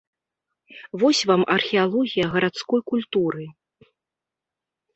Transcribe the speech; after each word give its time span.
Вось 1.03 1.21
вам 1.31 1.41
археалогія 1.57 2.25
гарадской 2.33 2.81
культуры. 2.89 3.45